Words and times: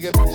Check 0.00 0.27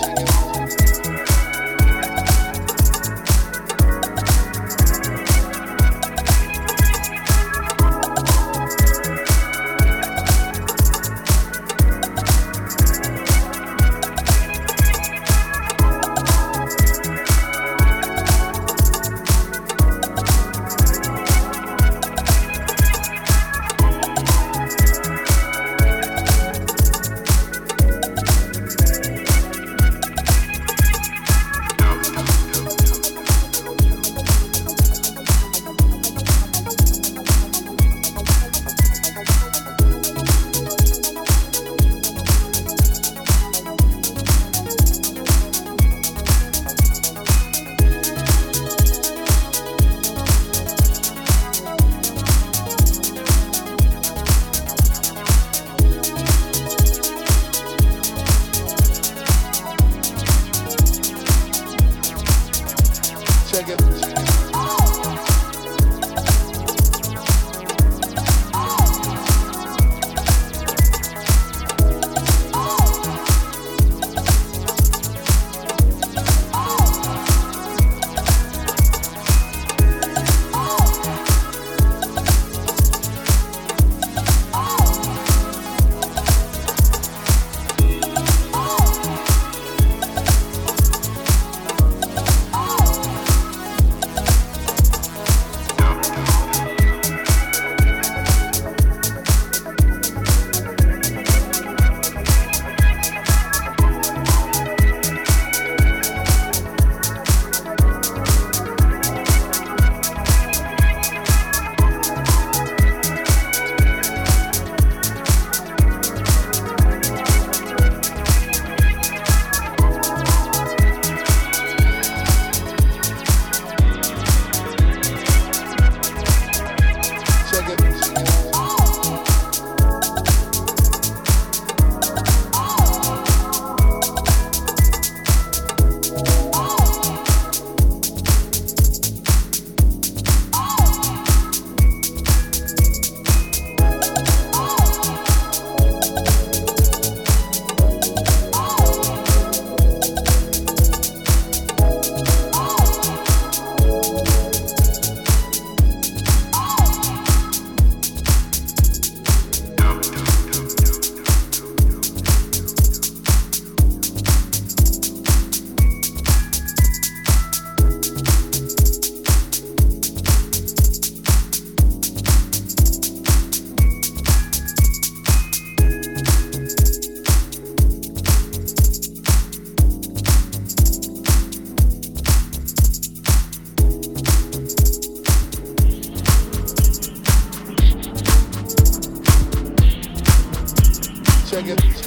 Check 191.65 192.02